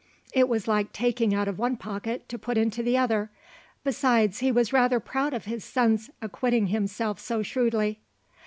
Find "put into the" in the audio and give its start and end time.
2.39-2.97